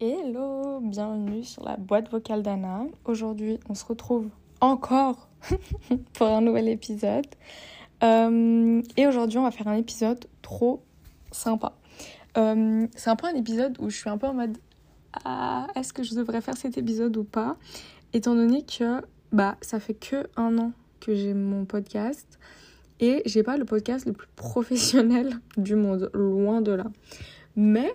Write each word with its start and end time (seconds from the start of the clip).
Hello, 0.00 0.80
bienvenue 0.80 1.44
sur 1.44 1.62
la 1.62 1.76
boîte 1.76 2.10
vocale 2.10 2.42
d'Anna. 2.42 2.82
Aujourd'hui, 3.04 3.60
on 3.68 3.74
se 3.74 3.84
retrouve 3.84 4.28
encore 4.60 5.28
pour 6.14 6.26
un 6.26 6.40
nouvel 6.40 6.68
épisode. 6.68 7.26
Euh, 8.02 8.82
et 8.96 9.06
aujourd'hui, 9.06 9.38
on 9.38 9.44
va 9.44 9.52
faire 9.52 9.68
un 9.68 9.76
épisode 9.76 10.26
trop 10.42 10.82
sympa. 11.30 11.76
Euh, 12.38 12.88
c'est 12.96 13.10
un 13.10 13.16
peu 13.16 13.28
un 13.28 13.34
épisode 13.34 13.76
où 13.78 13.88
je 13.88 13.96
suis 13.96 14.10
un 14.10 14.18
peu 14.18 14.26
en 14.26 14.34
mode 14.34 14.58
ah, 15.24 15.68
est-ce 15.76 15.92
que 15.92 16.02
je 16.02 16.16
devrais 16.16 16.40
faire 16.40 16.56
cet 16.56 16.76
épisode 16.76 17.16
ou 17.16 17.22
pas? 17.24 17.56
Étant 18.12 18.34
donné 18.34 18.64
que 18.64 19.00
bah, 19.30 19.56
ça 19.60 19.78
fait 19.78 19.94
que 19.94 20.28
un 20.36 20.58
an 20.58 20.72
que 21.00 21.14
j'ai 21.14 21.34
mon 21.34 21.64
podcast 21.64 22.38
et 23.00 23.22
j'ai 23.24 23.42
pas 23.42 23.56
le 23.56 23.64
podcast 23.64 24.06
le 24.06 24.12
plus 24.12 24.28
professionnel 24.36 25.40
du 25.56 25.74
monde, 25.74 26.10
loin 26.14 26.60
de 26.60 26.72
là. 26.72 26.84
Mais 27.56 27.92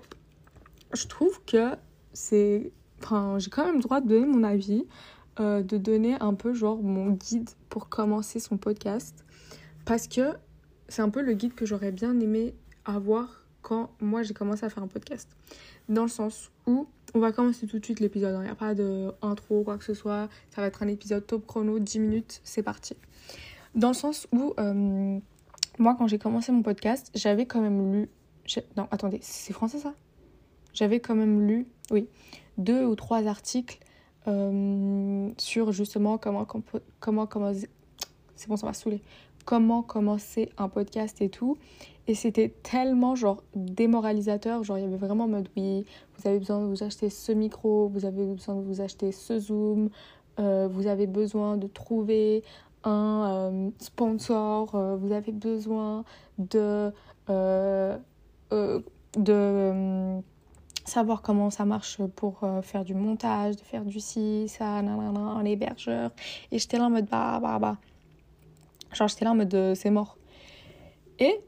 je 0.94 1.08
trouve 1.08 1.42
que 1.46 1.76
c'est. 2.14 2.72
Enfin, 3.04 3.38
j'ai 3.40 3.50
quand 3.50 3.66
même 3.66 3.76
le 3.76 3.82
droit 3.82 4.02
de 4.02 4.08
donner 4.08 4.26
mon 4.26 4.44
avis, 4.44 4.86
euh, 5.40 5.62
de 5.62 5.78
donner 5.78 6.16
un 6.20 6.34
peu 6.34 6.54
genre 6.54 6.82
mon 6.82 7.12
guide 7.12 7.50
pour 7.70 7.88
commencer 7.88 8.40
son 8.40 8.58
podcast. 8.58 9.24
Parce 9.86 10.08
que 10.08 10.34
c'est 10.88 11.02
un 11.02 11.10
peu 11.10 11.22
le 11.22 11.34
guide 11.34 11.54
que 11.54 11.66
j'aurais 11.66 11.92
bien 11.92 12.20
aimé 12.20 12.56
avoir 12.86 13.44
quand 13.62 13.92
moi 14.00 14.24
j'ai 14.24 14.34
commencé 14.34 14.66
à 14.66 14.70
faire 14.70 14.84
un 14.84 14.88
podcast. 14.88 15.30
Dans 15.88 16.04
le 16.04 16.10
sens 16.10 16.52
on 16.68 17.20
va 17.20 17.32
commencer 17.32 17.68
tout 17.68 17.80
de 17.80 17.86
suite 17.86 18.00
l'épisode. 18.00 18.36
Il 18.42 18.44
n'y 18.44 18.50
a 18.50 18.56
pas 18.56 18.76
de 18.76 19.12
intro 19.22 19.64
quoi 19.64 19.78
que 19.78 19.84
ce 19.84 19.94
soit. 19.94 20.28
Ça 20.54 20.62
va 20.62 20.68
être 20.68 20.84
un 20.84 20.88
épisode 20.88 21.26
top 21.26 21.46
chrono, 21.46 21.80
10 21.80 22.00
minutes, 22.00 22.42
c'est 22.44 22.64
parti. 22.64 22.96
Dans 23.74 23.90
le 23.90 23.94
sens 23.94 24.28
où 24.32 24.54
euh, 24.60 25.20
moi 25.80 25.96
quand 25.98 26.08
j'ai 26.08 26.20
commencé 26.20 26.52
mon 26.52 26.62
podcast, 26.62 27.12
j'avais 27.16 27.46
quand 27.46 27.62
même 27.62 27.94
lu. 27.94 28.10
Non, 28.78 28.88
attendez, 28.92 29.20
c'est 29.22 29.54
français 29.54 29.80
ça? 29.80 29.94
J'avais 30.74 31.00
quand 31.00 31.16
même 31.16 31.48
lu, 31.48 31.68
oui, 31.90 32.08
deux 32.58 32.86
ou 32.86 32.96
trois 32.96 33.28
articles 33.28 33.80
euh, 34.28 35.30
sur 35.38 35.72
justement 35.72 36.18
comment, 36.18 36.46
comment, 37.00 37.26
comment 37.26 37.54
c'est 38.36 38.50
bon, 38.50 38.58
saouler, 38.58 39.02
comment 39.46 39.82
commencer 39.84 40.50
un 40.58 40.68
podcast 40.68 41.22
et 41.22 41.30
tout. 41.30 41.58
Et 42.08 42.14
c'était 42.14 42.50
tellement 42.62 43.16
genre 43.16 43.44
démoralisateur, 43.56 44.64
genre 44.64 44.78
il 44.78 44.82
y 44.82 44.86
avait 44.86 44.98
vraiment 44.98 45.28
mode 45.28 45.50
oui, 45.58 45.86
vous 46.18 46.28
avez 46.28 46.38
besoin 46.38 46.62
de 46.62 46.68
vous 46.68 46.84
acheter 46.84 47.10
ce 47.10 47.32
micro, 47.32 47.88
vous 47.88 48.06
avez 48.06 48.26
besoin 48.28 48.56
de 48.56 48.62
vous 48.62 48.80
acheter 48.80 49.12
ce 49.12 49.40
zoom, 49.40 49.90
euh, 50.40 50.68
vous 50.70 50.86
avez 50.86 51.08
besoin 51.08 51.58
de 51.58 51.66
trouver 51.66 52.44
un 52.84 53.28
euh, 53.28 53.70
sponsor, 53.80 54.76
euh, 54.76 54.96
vous 54.98 55.14
avez 55.14 55.32
besoin 55.32 56.04
de, 56.38 56.92
de 59.18 60.22
savoir 60.84 61.24
comment 61.24 61.50
ça 61.50 61.66
marche 61.66 61.98
pour 62.16 62.42
faire 62.62 62.86
du 62.86 62.94
montage, 62.94 63.56
de 63.56 63.62
faire 63.62 63.84
du 63.84 64.00
ci, 64.00 64.48
ça, 64.48 64.80
nanana, 64.84 65.20
un 65.20 65.46
hébergeur. 65.46 66.12
Et 66.52 66.60
j'étais 66.60 66.78
là 66.78 66.86
en 66.86 66.92
mode 66.92 67.08
bah 67.10 67.40
bah 67.42 67.58
bah. 67.58 67.78
Genre 68.94 69.08
j'étais 69.08 69.26
là 69.26 69.32
en 69.32 69.36
mode 69.36 69.74
c'est 69.74 69.90
mort. 69.90 70.20
Et 71.18 71.42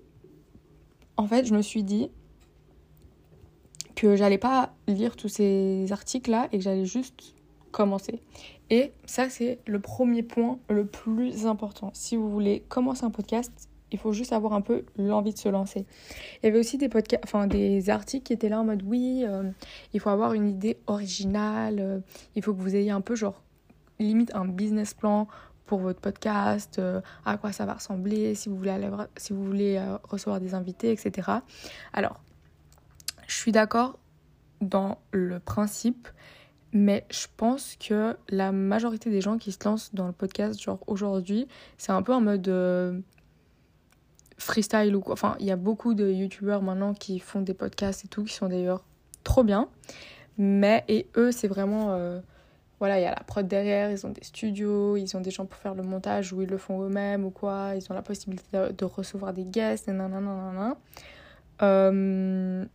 en 1.17 1.27
fait, 1.27 1.45
je 1.45 1.53
me 1.53 1.61
suis 1.61 1.83
dit 1.83 2.09
que 3.95 4.15
j'allais 4.15 4.37
pas 4.37 4.73
lire 4.87 5.15
tous 5.15 5.29
ces 5.29 5.91
articles-là 5.91 6.47
et 6.51 6.57
que 6.57 6.63
j'allais 6.63 6.85
juste 6.85 7.35
commencer. 7.71 8.21
Et 8.69 8.91
ça, 9.05 9.29
c'est 9.29 9.59
le 9.65 9.79
premier 9.79 10.23
point 10.23 10.59
le 10.69 10.85
plus 10.85 11.45
important. 11.47 11.89
Si 11.93 12.15
vous 12.15 12.29
voulez 12.29 12.63
commencer 12.69 13.05
un 13.05 13.09
podcast, 13.09 13.69
il 13.91 13.97
faut 13.97 14.11
juste 14.11 14.33
avoir 14.33 14.53
un 14.53 14.61
peu 14.61 14.83
l'envie 14.97 15.33
de 15.33 15.37
se 15.37 15.49
lancer. 15.49 15.85
Il 16.41 16.45
y 16.45 16.49
avait 16.49 16.59
aussi 16.59 16.77
des, 16.77 16.89
podcasts, 16.89 17.23
enfin, 17.23 17.47
des 17.47 17.89
articles 17.89 18.23
qui 18.23 18.33
étaient 18.33 18.49
là 18.49 18.59
en 18.59 18.65
mode 18.65 18.83
oui, 18.85 19.23
euh, 19.25 19.49
il 19.93 19.99
faut 19.99 20.09
avoir 20.09 20.33
une 20.33 20.49
idée 20.49 20.77
originale, 20.87 21.79
euh, 21.79 21.99
il 22.35 22.43
faut 22.43 22.53
que 22.53 22.59
vous 22.59 22.75
ayez 22.75 22.91
un 22.91 23.01
peu 23.01 23.15
genre 23.15 23.41
limite 23.99 24.35
un 24.35 24.45
business 24.45 24.93
plan 24.93 25.27
pour 25.67 25.79
votre 25.79 25.99
podcast, 25.99 26.79
euh, 26.79 27.01
à 27.25 27.37
quoi 27.37 27.51
ça 27.51 27.65
va 27.65 27.73
ressembler, 27.75 28.33
si 28.33 28.49
vous 28.49 28.55
voulez, 28.55 28.89
si 29.17 29.33
vous 29.33 29.45
voulez 29.45 29.77
euh, 29.77 29.97
recevoir 30.03 30.39
des 30.39 30.55
invités, 30.55 30.91
etc. 30.91 31.29
Alors, 31.93 32.23
je 33.27 33.35
suis 33.35 33.51
d'accord 33.51 33.99
dans 34.61 34.97
le 35.11 35.39
principe, 35.39 36.07
mais 36.71 37.05
je 37.11 37.27
pense 37.35 37.75
que 37.75 38.17
la 38.29 38.51
majorité 38.51 39.11
des 39.11 39.21
gens 39.21 39.37
qui 39.37 39.51
se 39.51 39.59
lancent 39.63 39.93
dans 39.93 40.07
le 40.07 40.13
podcast, 40.13 40.59
genre 40.59 40.79
aujourd'hui, 40.87 41.47
c'est 41.77 41.91
un 41.91 42.01
peu 42.01 42.13
en 42.13 42.21
mode 42.21 42.47
euh, 42.47 42.99
freestyle 44.37 44.95
ou 44.95 45.01
quoi. 45.01 45.13
Enfin, 45.13 45.35
il 45.39 45.45
y 45.45 45.51
a 45.51 45.57
beaucoup 45.57 45.93
de 45.93 46.09
youtubeurs 46.09 46.61
maintenant 46.61 46.93
qui 46.93 47.19
font 47.19 47.41
des 47.41 47.53
podcasts 47.53 48.05
et 48.05 48.07
tout, 48.07 48.23
qui 48.23 48.33
sont 48.33 48.47
d'ailleurs 48.47 48.85
trop 49.23 49.43
bien. 49.43 49.69
Mais, 50.37 50.85
et 50.87 51.07
eux, 51.17 51.31
c'est 51.31 51.47
vraiment 51.47 52.21
voilà, 52.79 52.99
il 52.99 53.03
y 53.03 53.05
a 53.05 53.11
la 53.11 53.23
prod 53.23 53.47
derrière, 53.47 53.89
ils 53.89 54.05
ont 54.05 54.11
des 54.11 54.23
studios, 54.23 54.97
ils 54.97 55.17
ont 55.17 55.21
des 55.21 55.31
gens 55.31 55.45
pour 55.45 55.59
faire 55.59 55.73
le 55.73 55.83
montage 55.83 56.31
ou 56.33 56.41
ils 56.43 56.49
le 56.49 56.57
font 56.57 56.81
eux-mêmes 56.83 57.25
ou 57.25 57.31
quoi, 57.31 57.71
ils 57.75 57.91
ont 57.91 57.95
la 57.95 58.03
possibilité 58.03 58.45
de, 58.53 58.85
recevoir 58.85 59.33
des 59.33 59.45
guests, 59.45 59.87
nanana. 59.87 60.77
Euh, 61.63 62.65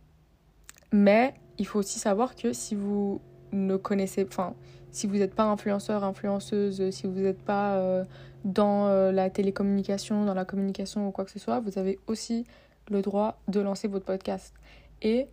mais 0.91 1.33
il 1.57 1.65
faut 1.65 1.79
aussi 1.79 1.99
savoir 1.99 2.35
que 2.35 2.51
si 2.51 2.75
vous 2.75 3.21
ne 3.53 3.77
connaissez, 3.77 4.25
enfin, 4.27 4.55
si 4.91 5.07
vous 5.07 5.15
n'êtes 5.15 5.35
pas 5.35 5.43
influenceur, 5.43 6.03
influenceuse, 6.03 6.89
si 6.91 7.07
vous 7.07 7.21
n'êtes 7.21 7.41
pas 7.41 7.75
euh, 7.75 8.03
dans 8.43 8.87
euh, 8.87 9.11
la 9.11 9.29
télécommunication, 9.29 10.25
dans 10.25 10.33
la 10.33 10.45
communication 10.45 11.07
ou 11.07 11.11
quoi 11.11 11.23
que 11.23 11.31
ce 11.31 11.39
soit, 11.39 11.61
vous 11.61 11.79
avez 11.79 11.97
aussi 12.07 12.45
le 12.91 13.01
droit 13.01 13.39
de 13.47 13.61
lancer 13.61 13.87
votre 13.87 14.05
podcast. 14.05 14.53
Et 15.01 15.27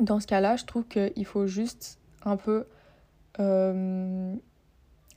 dans 0.00 0.20
ce 0.20 0.26
cas-là, 0.26 0.56
je 0.56 0.64
trouve 0.64 0.84
qu'il 0.86 1.26
faut 1.26 1.46
juste 1.46 1.98
un 2.24 2.36
peu 2.36 2.66
euh, 3.38 4.34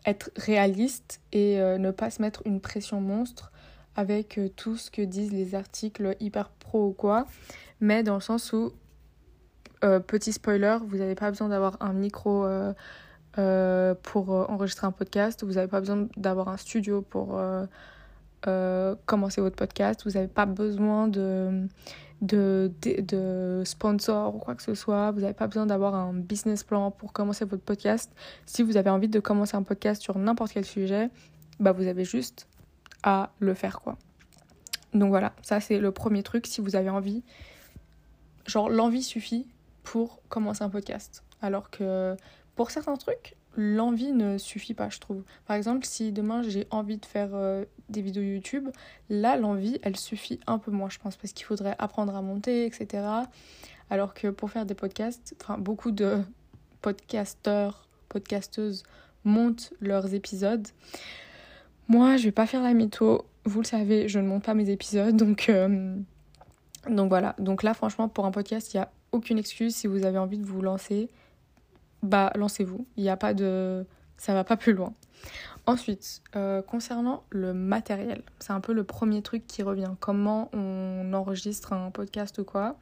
être 0.05 0.31
réaliste 0.35 1.21
et 1.31 1.59
euh, 1.61 1.77
ne 1.77 1.91
pas 1.91 2.09
se 2.09 2.21
mettre 2.21 2.41
une 2.45 2.59
pression 2.59 2.99
monstre 2.99 3.51
avec 3.95 4.37
euh, 4.37 4.49
tout 4.49 4.75
ce 4.75 4.91
que 4.91 5.01
disent 5.01 5.31
les 5.31 5.55
articles 5.55 6.15
hyper 6.19 6.49
pro 6.49 6.87
ou 6.89 6.91
quoi, 6.91 7.25
mais 7.79 8.03
dans 8.03 8.15
le 8.15 8.21
sens 8.21 8.53
où, 8.53 8.73
petit 10.07 10.31
spoiler, 10.31 10.77
vous 10.87 10.97
n'avez 10.97 11.15
pas 11.15 11.29
besoin 11.29 11.49
d'avoir 11.49 11.75
un 11.81 11.91
micro 11.91 12.47
pour 13.33 14.29
enregistrer 14.29 14.87
un 14.87 14.93
podcast, 14.93 15.43
vous 15.43 15.53
n'avez 15.53 15.67
pas 15.67 15.81
besoin 15.81 16.07
d'avoir 16.15 16.47
un 16.47 16.55
studio 16.55 17.01
pour 17.01 17.37
commencer 19.05 19.41
votre 19.41 19.57
podcast, 19.57 20.05
vous 20.05 20.11
n'avez 20.11 20.29
pas 20.29 20.45
besoin 20.45 21.09
de 21.09 21.67
de, 22.23 22.71
de, 22.81 23.61
sponsor 23.65 24.35
ou 24.35 24.39
quoi 24.39 24.55
que 24.55 24.63
ce 24.63 24.73
soit. 24.73 25.11
Vous 25.11 25.21
n'avez 25.21 25.33
pas 25.33 25.47
besoin 25.47 25.65
d'avoir 25.65 25.93
un 25.93 26.13
business 26.13 26.63
plan 26.63 26.89
pour 26.89 27.11
commencer 27.13 27.45
votre 27.45 27.63
podcast. 27.63 28.11
Si 28.45 28.63
vous 28.63 28.77
avez 28.77 28.89
envie 28.89 29.09
de 29.09 29.19
commencer 29.19 29.55
un 29.55 29.63
podcast 29.63 30.01
sur 30.01 30.17
n'importe 30.17 30.53
quel 30.53 30.65
sujet, 30.65 31.09
bah 31.59 31.73
vous 31.73 31.85
avez 31.85 32.05
juste 32.05 32.47
à 33.03 33.31
le 33.39 33.53
faire 33.53 33.81
quoi. 33.81 33.97
Donc 34.93 35.09
voilà, 35.09 35.33
ça 35.41 35.59
c'est 35.59 35.79
le 35.79 35.91
premier 35.91 36.23
truc. 36.23 36.47
Si 36.47 36.61
vous 36.61 36.75
avez 36.75 36.89
envie, 36.89 37.23
genre 38.45 38.69
l'envie 38.69 39.03
suffit 39.03 39.47
pour 39.83 40.21
commencer 40.29 40.63
un 40.63 40.69
podcast. 40.69 41.23
Alors 41.41 41.69
que 41.69 42.15
pour 42.55 42.71
certains 42.71 42.95
trucs, 42.95 43.35
l'envie 43.55 44.11
ne 44.11 44.37
suffit 44.37 44.73
pas, 44.73 44.89
je 44.89 44.99
trouve. 44.99 45.23
Par 45.45 45.55
exemple, 45.55 45.85
si 45.85 46.11
demain 46.11 46.41
j'ai 46.43 46.67
envie 46.71 46.97
de 46.97 47.05
faire 47.05 47.29
euh, 47.33 47.65
des 47.89 48.01
vidéos 48.01 48.23
YouTube, 48.23 48.69
là, 49.09 49.37
l'envie, 49.37 49.79
elle 49.83 49.97
suffit 49.97 50.39
un 50.47 50.57
peu 50.57 50.71
moins, 50.71 50.89
je 50.89 50.99
pense, 50.99 51.15
parce 51.15 51.33
qu'il 51.33 51.45
faudrait 51.45 51.75
apprendre 51.79 52.15
à 52.15 52.21
monter, 52.21 52.65
etc. 52.65 53.05
Alors 53.89 54.13
que 54.13 54.29
pour 54.29 54.49
faire 54.49 54.65
des 54.65 54.73
podcasts, 54.73 55.35
enfin, 55.41 55.57
beaucoup 55.57 55.91
de 55.91 56.21
podcasteurs, 56.81 57.87
podcasteuses 58.09 58.83
montent 59.23 59.73
leurs 59.79 60.13
épisodes. 60.13 60.67
Moi, 61.87 62.17
je 62.17 62.25
vais 62.25 62.31
pas 62.31 62.47
faire 62.47 62.63
la 62.63 62.73
mytho. 62.73 63.25
Vous 63.45 63.61
le 63.61 63.65
savez, 63.67 64.07
je 64.07 64.19
ne 64.19 64.27
monte 64.27 64.43
pas 64.43 64.53
mes 64.53 64.69
épisodes, 64.69 65.15
donc, 65.15 65.49
euh, 65.49 65.95
donc 66.89 67.09
voilà. 67.09 67.35
Donc 67.39 67.63
là, 67.63 67.73
franchement, 67.73 68.07
pour 68.07 68.25
un 68.25 68.31
podcast, 68.31 68.73
il 68.73 68.77
n'y 68.77 68.83
a 68.83 68.91
aucune 69.11 69.37
excuse 69.37 69.75
si 69.75 69.87
vous 69.87 70.05
avez 70.05 70.17
envie 70.17 70.37
de 70.37 70.45
vous 70.45 70.61
lancer 70.61 71.09
bah 72.03 72.31
lancez-vous. 72.35 72.85
Il 72.97 73.03
n'y 73.03 73.09
a 73.09 73.17
pas 73.17 73.33
de... 73.33 73.85
Ça 74.17 74.33
va 74.33 74.43
pas 74.43 74.57
plus 74.57 74.73
loin. 74.73 74.93
Ensuite, 75.65 76.21
euh, 76.35 76.61
concernant 76.61 77.23
le 77.29 77.53
matériel, 77.53 78.21
c'est 78.39 78.51
un 78.51 78.59
peu 78.59 78.73
le 78.73 78.83
premier 78.83 79.21
truc 79.21 79.47
qui 79.47 79.63
revient. 79.63 79.91
Comment 80.01 80.49
on 80.53 81.13
enregistre 81.13 81.71
un 81.71 81.89
podcast 81.89 82.37
ou 82.37 82.43
quoi. 82.43 82.75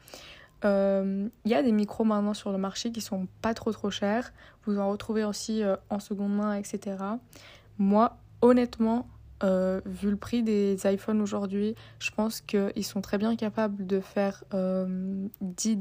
Il 0.64 0.68
euh, 0.68 1.28
y 1.46 1.54
a 1.54 1.64
des 1.64 1.72
micros 1.72 2.04
maintenant 2.04 2.34
sur 2.34 2.52
le 2.52 2.58
marché 2.58 2.92
qui 2.92 3.02
sont 3.02 3.28
pas 3.42 3.54
trop 3.54 3.72
trop 3.72 3.92
chers. 3.92 4.34
Vous 4.66 4.80
en 4.80 4.90
retrouvez 4.90 5.24
aussi 5.24 5.64
euh, 5.64 5.76
en 5.90 6.00
seconde 6.00 6.36
main, 6.36 6.56
etc. 6.56 6.98
Moi, 7.78 8.18
honnêtement, 8.42 9.08
vu 9.44 10.12
le 10.12 10.18
prix 10.18 10.44
des 10.44 10.78
iPhones 10.86 11.20
aujourd'hui, 11.22 11.76
je 11.98 12.12
pense 12.12 12.42
qu'ils 12.42 12.86
sont 12.86 13.02
très 13.02 13.18
bien 13.18 13.36
capables 13.36 13.88
de 13.88 14.00
faire 14.00 14.44
10... 14.54 15.80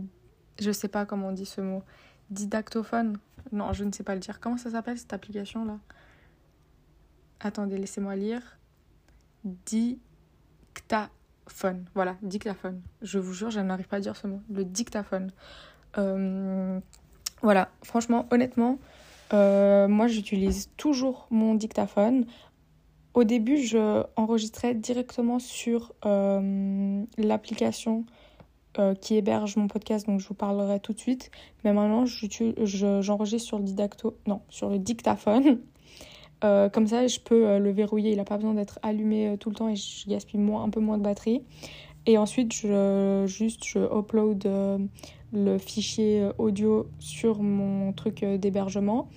Je 0.60 0.70
sais 0.70 0.88
pas 0.88 1.06
comment 1.06 1.28
on 1.28 1.32
dit 1.32 1.46
ce 1.46 1.60
mot. 1.60 1.82
Didactophone 2.30 3.18
non, 3.52 3.72
je 3.72 3.84
ne 3.84 3.92
sais 3.92 4.02
pas 4.02 4.14
le 4.14 4.20
dire. 4.20 4.40
Comment 4.40 4.56
ça 4.56 4.70
s'appelle 4.70 4.98
cette 4.98 5.12
application-là 5.12 5.78
Attendez, 7.40 7.76
laissez-moi 7.78 8.16
lire. 8.16 8.58
dictaphone. 9.44 11.10
Voilà, 11.94 12.16
dictaphone. 12.22 12.80
Je 13.02 13.18
vous 13.18 13.32
jure, 13.32 13.50
je 13.50 13.60
n'arrive 13.60 13.88
pas 13.88 13.96
à 13.96 14.00
dire 14.00 14.16
ce 14.16 14.26
mot. 14.26 14.40
Le 14.50 14.64
dictaphone. 14.64 15.32
Euh, 15.98 16.78
voilà, 17.42 17.70
franchement, 17.82 18.26
honnêtement, 18.30 18.78
euh, 19.32 19.88
moi 19.88 20.06
j'utilise 20.06 20.70
toujours 20.76 21.26
mon 21.30 21.54
dictaphone. 21.54 22.26
Au 23.14 23.24
début, 23.24 23.56
je 23.56 24.04
enregistrais 24.14 24.74
directement 24.74 25.40
sur 25.40 25.92
euh, 26.04 27.02
l'application 27.18 28.04
qui 29.00 29.16
héberge 29.16 29.56
mon 29.56 29.66
podcast, 29.66 30.06
donc 30.06 30.20
je 30.20 30.28
vous 30.28 30.34
parlerai 30.34 30.80
tout 30.80 30.92
de 30.92 30.98
suite. 30.98 31.30
Mais 31.64 31.72
maintenant, 31.72 32.04
j'enregistre 32.06 33.48
sur 33.48 33.58
le 33.58 33.64
didacto, 33.64 34.16
non, 34.26 34.42
sur 34.48 34.70
le 34.70 34.78
dictaphone. 34.78 35.60
comme 36.40 36.86
ça, 36.86 37.06
je 37.06 37.20
peux 37.20 37.58
le 37.58 37.70
verrouiller. 37.70 38.12
Il 38.12 38.16
n'a 38.16 38.24
pas 38.24 38.36
besoin 38.36 38.54
d'être 38.54 38.78
allumé 38.82 39.36
tout 39.40 39.50
le 39.50 39.56
temps 39.56 39.68
et 39.68 39.76
je 39.76 40.08
gaspille 40.08 40.40
moins, 40.40 40.62
un 40.62 40.70
peu 40.70 40.80
moins 40.80 40.98
de 40.98 41.02
batterie. 41.02 41.42
Et 42.06 42.16
ensuite, 42.16 42.52
je, 42.54 43.24
juste, 43.26 43.64
je 43.64 43.78
upload 43.78 44.46
le 45.32 45.58
fichier 45.58 46.22
euh, 46.22 46.32
audio 46.38 46.88
sur 46.98 47.42
mon 47.42 47.92
truc 47.92 48.22
euh, 48.22 48.38
d'hébergement. 48.38 49.08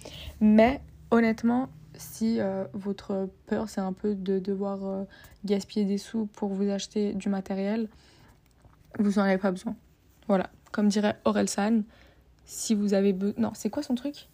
Mais 0.42 0.82
honnêtement, 1.12 1.70
si 1.96 2.40
euh, 2.40 2.66
votre 2.74 3.30
peur 3.46 3.70
c'est 3.70 3.82
un 3.82 3.94
peu 3.94 4.16
de 4.16 4.40
devoir 4.40 5.06
gaspiller 5.46 5.86
des 5.86 5.98
sous 5.98 6.26
pour 6.26 6.50
vous 6.50 6.70
acheter 6.70 7.14
du 7.14 7.30
matériel, 7.30 7.88
vous 9.00 9.20
n'en 9.20 9.26
avez 9.26 9.38
pas 9.38 9.52
besoin. 9.52 9.76
Voilà, 10.28 10.50
comme 10.72 10.88
dirait 10.88 11.18
Orelsan, 11.26 11.82
si 12.46 12.76
vous 12.76 12.94
avez 12.94 13.14
besoin... 13.14 13.36
Non, 13.38 13.52
c'est 13.54 13.70
quoi 13.70 13.84
son 13.84 13.96
truc? 13.96 14.30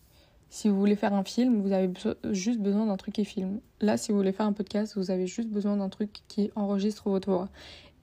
Si 0.50 0.68
vous 0.68 0.80
voulez 0.80 0.96
faire 0.96 1.14
un 1.14 1.24
film, 1.24 1.62
vous 1.62 1.72
avez 1.72 1.92
juste 2.32 2.60
besoin 2.60 2.88
d'un 2.88 2.98
truc 2.98 3.14
qui 3.14 3.26
filme. 3.26 3.60
Là, 3.82 3.98
si 3.98 4.12
vous 4.12 4.18
voulez 4.18 4.32
faire 4.32 4.48
un 4.48 4.54
podcast, 4.54 4.96
vous 4.96 5.12
avez 5.12 5.28
juste 5.28 5.50
besoin 5.50 5.78
d'un 5.78 5.90
truc 5.90 6.10
qui 6.28 6.52
enregistre 6.56 7.10
votre 7.10 7.30
voix. 7.30 7.50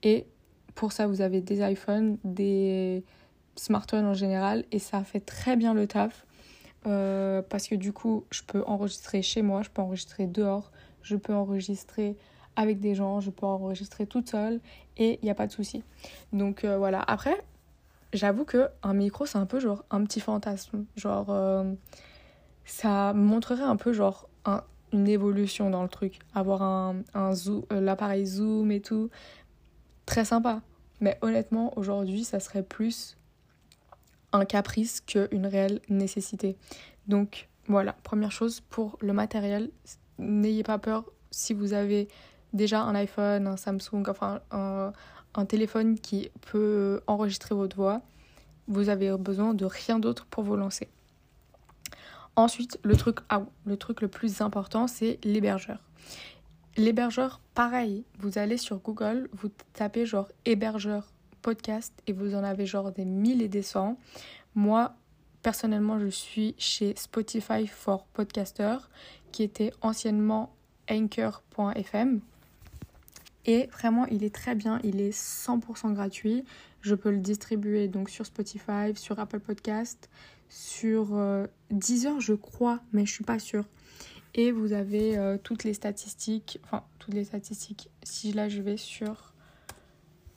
Et 0.03 0.25
pour 0.75 0.93
ça, 0.93 1.07
vous 1.07 1.21
avez 1.21 1.41
des 1.41 1.59
iPhones, 1.69 2.17
des 2.23 3.03
smartphone 3.59 4.05
en 4.05 4.13
général 4.13 4.65
et 4.71 4.79
ça 4.79 5.03
fait 5.03 5.19
très 5.19 5.55
bien 5.55 5.73
le 5.73 5.87
taf 5.87 6.25
euh, 6.85 7.41
parce 7.41 7.67
que 7.67 7.75
du 7.75 7.91
coup 7.91 8.25
je 8.31 8.41
peux 8.43 8.63
enregistrer 8.65 9.21
chez 9.21 9.41
moi, 9.41 9.61
je 9.63 9.69
peux 9.69 9.81
enregistrer 9.81 10.27
dehors, 10.27 10.71
je 11.01 11.15
peux 11.15 11.33
enregistrer 11.33 12.15
avec 12.57 12.81
des 12.81 12.95
gens, 12.95 13.21
je 13.21 13.29
peux 13.29 13.45
enregistrer 13.45 14.05
toute 14.05 14.29
seule 14.29 14.59
et 14.97 15.19
il 15.21 15.25
n'y 15.25 15.29
a 15.29 15.35
pas 15.35 15.47
de 15.47 15.51
souci. 15.53 15.83
Donc 16.33 16.65
euh, 16.65 16.77
voilà, 16.77 17.01
après 17.01 17.41
j'avoue 18.11 18.43
que 18.43 18.67
un 18.83 18.93
micro 18.93 19.25
c'est 19.25 19.37
un 19.37 19.45
peu 19.45 19.61
genre 19.61 19.85
un 19.91 20.03
petit 20.03 20.19
fantasme, 20.19 20.83
genre 20.97 21.27
euh, 21.29 21.71
ça 22.65 23.13
montrerait 23.13 23.63
un 23.63 23.77
peu 23.77 23.93
genre 23.93 24.27
une 24.93 25.07
évolution 25.07 25.69
dans 25.69 25.83
le 25.83 25.89
truc, 25.89 26.19
avoir 26.33 26.61
un, 26.61 27.01
un 27.13 27.33
zoom, 27.33 27.63
l'appareil 27.69 28.25
zoom 28.25 28.71
et 28.71 28.81
tout, 28.81 29.09
très 30.05 30.25
sympa. 30.25 30.61
Mais 30.99 31.17
honnêtement, 31.21 31.77
aujourd'hui, 31.77 32.23
ça 32.23 32.39
serait 32.39 32.63
plus 32.63 33.17
un 34.31 34.45
caprice 34.45 35.01
qu'une 35.01 35.45
réelle 35.45 35.81
nécessité. 35.89 36.55
Donc 37.07 37.49
voilà, 37.67 37.93
première 38.03 38.31
chose 38.31 38.61
pour 38.61 38.97
le 39.01 39.11
matériel, 39.13 39.69
n'ayez 40.17 40.63
pas 40.63 40.79
peur 40.79 41.03
si 41.31 41.53
vous 41.53 41.73
avez 41.73 42.07
déjà 42.53 42.81
un 42.81 42.95
iPhone, 42.95 43.47
un 43.47 43.57
Samsung, 43.57 44.03
enfin 44.07 44.41
un, 44.51 44.93
téléphone 45.45 45.99
qui 45.99 46.31
peut 46.49 47.01
enregistrer 47.05 47.53
votre 47.53 47.75
voix, 47.75 48.01
vous 48.67 48.89
avez 48.89 49.15
besoin 49.17 49.53
de 49.53 49.65
rien 49.65 49.99
d'autre 49.99 50.25
pour 50.25 50.43
vous 50.43 50.55
lancer. 50.55 50.87
Ensuite, 52.35 52.79
le 52.83 52.95
truc, 52.95 53.19
ah, 53.29 53.43
le 53.65 53.77
truc 53.77 54.01
le 54.01 54.07
plus 54.07 54.41
important, 54.41 54.87
c'est 54.87 55.19
l'hébergeur. 55.23 55.79
L'hébergeur, 56.75 57.39
pareil, 57.53 58.03
vous 58.19 58.37
allez 58.37 58.57
sur 58.57 58.77
Google, 58.77 59.29
vous 59.33 59.49
tapez 59.73 60.05
genre 60.05 60.27
hébergeur 60.45 61.07
podcast 61.41 61.93
et 62.07 62.13
vous 62.13 62.35
en 62.35 62.43
avez 62.43 62.65
genre 62.65 62.91
des 62.91 63.05
mille 63.05 63.41
et 63.41 63.47
des 63.47 63.61
cents. 63.61 63.97
Moi, 64.53 64.93
personnellement, 65.41 65.99
je 65.99 66.07
suis 66.07 66.55
chez 66.57 66.95
Spotify 66.95 67.67
for 67.67 68.05
Podcaster 68.07 68.77
qui 69.31 69.43
était 69.43 69.71
anciennement 69.81 70.53
anchor.fm. 70.89 72.21
Et 73.47 73.67
vraiment, 73.67 74.05
il 74.07 74.23
est 74.23 74.33
très 74.33 74.55
bien, 74.55 74.79
il 74.83 75.01
est 75.01 75.17
100% 75.17 75.93
gratuit. 75.93 76.43
Je 76.81 76.95
peux 76.95 77.09
le 77.09 77.19
distribuer 77.19 77.87
donc 77.87 78.09
sur 78.09 78.25
Spotify, 78.25 78.93
sur 78.95 79.19
Apple 79.19 79.39
Podcast, 79.39 80.09
sur 80.49 81.15
euh, 81.15 81.47
Deezer, 81.71 82.19
je 82.19 82.33
crois, 82.33 82.79
mais 82.91 83.05
je 83.05 83.13
suis 83.13 83.23
pas 83.23 83.39
sûre. 83.39 83.65
Et 84.37 84.51
vous 84.51 84.71
avez 84.71 85.17
euh, 85.17 85.37
toutes 85.41 85.63
les 85.63 85.73
statistiques, 85.73 86.59
enfin 86.63 86.83
toutes 86.99 87.15
les 87.15 87.25
statistiques. 87.25 87.89
Si 88.03 88.33
là 88.33 88.49
je 88.49 88.61
vais 88.61 88.77
sur 88.77 89.33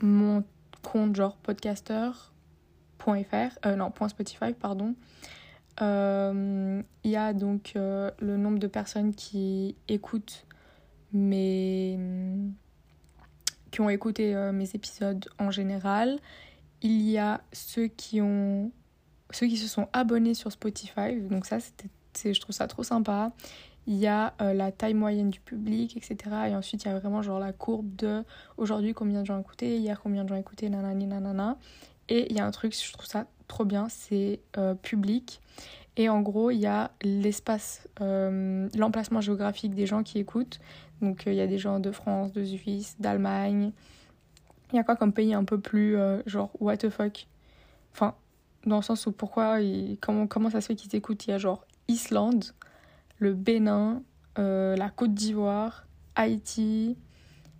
mon 0.01 0.43
compte 0.83 1.15
genre 1.15 1.37
podcaster.fr, 1.37 3.59
euh, 3.67 3.77
non, 3.77 3.93
.spotify, 4.09 4.55
pardon. 4.59 4.95
Euh, 5.83 6.83
il 7.05 7.11
y 7.11 7.17
a 7.17 7.35
donc 7.35 7.73
le 7.75 8.37
nombre 8.37 8.59
de 8.59 8.67
personnes 8.67 9.15
qui 9.15 9.77
écoutent 9.89 10.47
mes 11.13 11.99
qui 13.71 13.81
ont 13.81 13.91
écouté 13.91 14.35
mes 14.53 14.69
épisodes 14.75 15.29
en 15.39 15.51
général. 15.51 16.19
Il 16.83 17.03
y 17.03 17.19
a 17.19 17.41
ceux 17.53 17.87
qui 17.87 18.21
ont 18.21 18.73
ceux 19.33 19.47
qui 19.47 19.57
se 19.57 19.69
sont 19.69 19.89
abonnés 19.93 20.35
sur 20.35 20.51
Spotify. 20.51 21.21
Donc 21.21 21.47
ça 21.47 21.61
c'était 21.61 21.89
je 22.35 22.41
trouve 22.41 22.55
ça 22.55 22.67
trop 22.67 22.83
sympa 22.83 23.33
il 23.87 23.97
y 23.97 24.07
a 24.07 24.35
euh, 24.41 24.53
la 24.53 24.73
taille 24.73 24.95
moyenne 24.95 25.31
du 25.31 25.41
public, 25.41 25.97
etc. 25.97 26.17
Et 26.49 26.55
ensuite, 26.55 26.85
il 26.85 26.89
y 26.89 26.91
a 26.91 26.99
vraiment 26.99 27.23
genre 27.23 27.41
la 27.41 27.53
courbe 27.53 27.97
de 27.97 28.25
aujourd'hui 28.57 28.95
combien 28.95 29.23
de 29.23 29.27
gens 29.27 29.37
ont 29.37 29.41
écouté, 29.41 29.79
hier 29.79 30.01
combien 30.01 30.23
de 30.25 30.29
gens 30.29 30.37
ont 30.37 30.41
écouté, 30.41 30.69
nanani, 30.69 31.07
nanana. 31.07 31.57
Et 32.09 32.31
il 32.31 32.37
y 32.37 32.41
a 32.41 32.47
un 32.47 32.51
truc, 32.51 32.73
je 32.75 32.93
trouve 32.93 33.07
ça 33.07 33.27
trop 33.49 33.65
bien, 33.65 33.89
c'est 33.89 34.41
euh, 34.57 34.75
public. 34.75 35.41
Et 35.97 36.09
en 36.09 36.21
gros, 36.21 36.51
il 36.51 36.59
y 36.59 36.67
a 36.67 36.93
l'espace, 37.03 37.89
euh, 38.01 38.69
l'emplacement 38.77 39.21
géographique 39.21 39.75
des 39.75 39.87
gens 39.87 40.03
qui 40.03 40.19
écoutent. 40.19 40.61
Donc, 41.01 41.25
il 41.27 41.35
y 41.35 41.41
a 41.41 41.47
des 41.47 41.59
gens 41.59 41.81
de 41.81 41.91
France, 41.91 42.33
de 42.33 42.45
Suisse, 42.45 42.97
d'Allemagne. 42.99 43.73
Il 44.73 44.77
y 44.77 44.79
a 44.79 44.85
quoi 44.85 44.97
comme 44.97 45.13
pays 45.13 45.35
un 45.35 45.45
peu 45.45 45.59
plus 45.59 45.97
genre 46.27 46.51
what 46.61 46.77
the 46.77 46.91
fuck? 46.91 47.27
Enfin, 47.93 48.15
dans 48.67 48.77
le 48.77 48.83
sens 48.83 49.07
où 49.07 49.13
pourquoi, 49.13 49.59
comment, 50.01 50.27
comment 50.27 50.51
ça 50.51 50.61
se 50.61 50.69
fait 50.69 50.77
qu'ils 50.77 50.95
écoutent? 50.95 51.27
Il 51.27 51.31
y 51.31 51.33
a 51.33 51.39
genre 51.39 51.67
Islande, 51.89 52.45
le 53.19 53.35
Bénin, 53.35 54.03
euh, 54.39 54.77
la 54.77 54.91
Côte 54.91 55.15
d'Ivoire, 55.15 55.87
Haïti, 56.15 56.97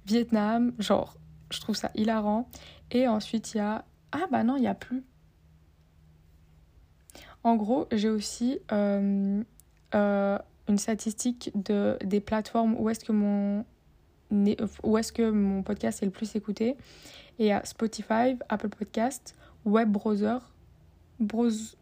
Vietnam. 0.07 0.73
Genre, 0.79 1.17
je 1.51 1.61
trouve 1.61 1.77
ça 1.77 1.91
hilarant. 1.95 2.49
Et 2.91 3.09
ensuite, 3.09 3.55
il 3.55 3.59
y 3.59 3.61
a. 3.61 3.85
Ah 4.13 4.27
bah 4.31 4.45
non, 4.45 4.57
il 4.57 4.63
n'y 4.63 4.69
a 4.69 4.75
plus. 4.75 5.05
En 7.43 7.57
gros, 7.57 7.87
j'ai 7.93 8.11
aussi 8.11 8.59
euh, 8.71 9.43
euh, 9.95 10.39
une 10.71 10.79
statistique 10.79 11.51
de, 11.55 11.99
des 12.05 12.21
plateformes 12.21 12.77
où 12.79 12.89
est-ce 12.89 13.05
que 13.05 13.13
mon 13.13 13.65
où 14.85 14.97
est-ce 14.97 15.13
que 15.13 15.29
mon 15.29 15.65
podcast 15.65 16.05
est 16.05 16.07
le 16.07 16.13
plus 16.13 16.37
écouté. 16.37 16.77
Et 17.41 17.47
il 17.47 17.47
y 17.47 17.51
a 17.51 17.65
Spotify, 17.65 18.37
Apple 18.49 18.69
Podcast, 18.69 19.35
Web 19.65 19.91
Browser, 19.91 20.39
Browser, 21.19 21.77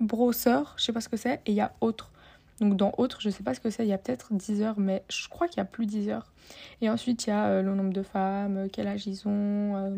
browser 0.00 0.62
je 0.76 0.84
sais 0.84 0.92
pas 0.94 1.02
ce 1.02 1.10
que 1.10 1.18
c'est, 1.18 1.34
et 1.44 1.52
il 1.52 1.54
y 1.54 1.60
a 1.60 1.74
autre. 1.82 2.12
Donc 2.60 2.76
dans 2.76 2.94
autre, 2.96 3.20
je 3.20 3.28
sais 3.28 3.42
pas 3.42 3.52
ce 3.52 3.60
que 3.60 3.68
c'est, 3.68 3.84
il 3.84 3.90
y 3.90 3.92
a 3.92 3.98
peut-être 3.98 4.32
10 4.32 4.62
heures, 4.62 4.78
mais 4.78 5.04
je 5.10 5.28
crois 5.28 5.48
qu'il 5.48 5.58
y 5.58 5.60
a 5.60 5.66
plus 5.66 5.84
10 5.86 6.08
heures. 6.08 6.32
Et 6.80 6.88
ensuite, 6.88 7.26
il 7.26 7.30
y 7.30 7.32
a 7.32 7.48
euh, 7.48 7.62
le 7.62 7.74
nombre 7.74 7.92
de 7.92 8.02
femmes, 8.02 8.56
euh, 8.56 8.68
quel 8.72 8.86
âge 8.86 9.06
ils 9.06 9.28
ont, 9.28 9.76
euh, 9.76 9.96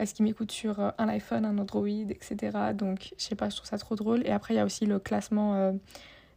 est-ce 0.00 0.14
qu'ils 0.14 0.24
m'écoutent 0.24 0.50
sur 0.50 0.80
un 0.80 1.08
iPhone, 1.08 1.44
un 1.44 1.58
Android, 1.58 1.86
etc. 1.86 2.72
Donc 2.74 3.12
je 3.16 3.22
sais 3.22 3.36
pas, 3.36 3.50
je 3.50 3.56
trouve 3.56 3.68
ça 3.68 3.78
trop 3.78 3.94
drôle. 3.94 4.26
Et 4.26 4.30
après, 4.30 4.54
il 4.54 4.56
y 4.56 4.60
a 4.60 4.64
aussi 4.64 4.86
le 4.86 4.98
classement 4.98 5.78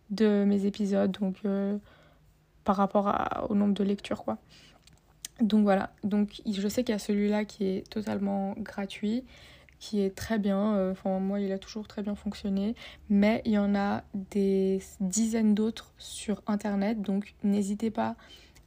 de 0.09 0.43
mes 0.45 0.65
épisodes, 0.65 1.11
donc 1.11 1.37
par 2.63 2.75
rapport 2.75 3.47
au 3.49 3.55
nombre 3.55 3.73
de 3.73 3.83
lectures, 3.83 4.23
quoi. 4.23 4.37
Donc 5.41 5.63
voilà, 5.63 5.91
donc 6.03 6.41
je 6.45 6.67
sais 6.67 6.83
qu'il 6.83 6.93
y 6.93 6.95
a 6.95 6.99
celui-là 6.99 7.43
qui 7.43 7.65
est 7.65 7.89
totalement 7.89 8.53
gratuit 8.57 9.25
qui 9.79 10.01
est 10.01 10.15
très 10.15 10.39
bien. 10.39 10.75
Euh, 10.75 10.91
enfin, 10.91 11.19
moi, 11.19 11.39
il 11.39 11.51
a 11.51 11.59
toujours 11.59 11.87
très 11.87 12.01
bien 12.01 12.15
fonctionné. 12.15 12.75
Mais 13.09 13.41
il 13.45 13.51
y 13.51 13.57
en 13.57 13.75
a 13.75 14.03
des 14.31 14.81
dizaines 14.99 15.53
d'autres 15.53 15.93
sur 15.97 16.41
Internet. 16.47 17.01
Donc, 17.01 17.35
n'hésitez 17.43 17.91
pas 17.91 18.15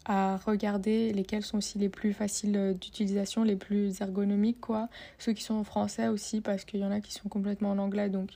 à 0.05 0.37
regarder 0.39 1.13
lesquels 1.13 1.43
sont 1.43 1.59
aussi 1.59 1.79
les 1.79 1.89
plus 1.89 2.13
faciles 2.13 2.77
d'utilisation, 2.81 3.43
les 3.43 3.57
plus 3.57 4.01
ergonomiques, 4.01 4.61
quoi. 4.61 4.89
Ceux 5.19 5.33
qui 5.33 5.43
sont 5.43 5.55
en 5.55 5.65
français 5.65 6.09
aussi, 6.09 6.41
parce 6.41 6.65
qu'il 6.65 6.81
y 6.81 6.85
en 6.85 6.91
a 6.91 7.01
qui 7.01 7.13
sont 7.13 7.29
complètement 7.29 7.71
en 7.71 7.79
anglais. 7.79 8.09
Donc, 8.09 8.31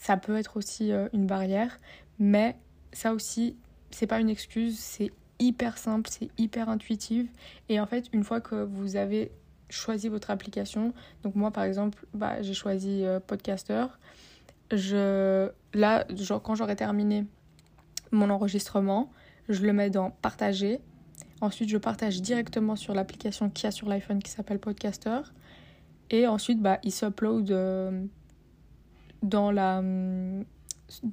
ça 0.00 0.16
peut 0.16 0.36
être 0.36 0.56
aussi 0.56 0.90
euh, 0.90 1.08
une 1.12 1.26
barrière. 1.26 1.78
Mais 2.18 2.56
ça 2.92 3.12
aussi, 3.12 3.56
c'est 3.90 4.08
pas 4.08 4.18
une 4.18 4.30
excuse. 4.30 4.76
C'est 4.78 5.12
hyper 5.38 5.78
simple, 5.78 6.10
c'est 6.10 6.30
hyper 6.38 6.68
intuitif. 6.68 7.28
Et 7.68 7.78
en 7.78 7.86
fait, 7.86 8.06
une 8.12 8.24
fois 8.24 8.40
que 8.40 8.56
vous 8.56 8.96
avez 8.96 9.30
choisi 9.68 10.08
votre 10.08 10.30
application. 10.30 10.92
Donc 11.22 11.36
moi 11.36 11.52
par 11.52 11.62
exemple, 11.62 12.04
bah, 12.12 12.42
j'ai 12.42 12.54
choisi 12.54 13.04
euh, 13.04 13.20
Podcaster. 13.20 13.86
Je, 14.72 15.48
là, 15.74 16.06
genre, 16.16 16.42
quand 16.42 16.54
j'aurai 16.54 16.76
terminé 16.76 17.24
mon 18.10 18.30
enregistrement, 18.30 19.10
je 19.48 19.62
le 19.62 19.72
mets 19.72 19.90
dans 19.90 20.10
partager. 20.10 20.80
Ensuite, 21.40 21.68
je 21.68 21.78
partage 21.78 22.20
directement 22.20 22.76
sur 22.76 22.94
l'application 22.94 23.50
qu'il 23.50 23.64
y 23.64 23.68
a 23.68 23.70
sur 23.70 23.88
l'iPhone 23.88 24.22
qui 24.22 24.30
s'appelle 24.30 24.58
Podcaster. 24.58 25.20
Et 26.10 26.26
ensuite, 26.26 26.60
bah, 26.60 26.78
il 26.82 26.92
s'upload 26.92 27.50
euh, 27.50 28.04
dans 29.22 29.50
la, 29.50 29.82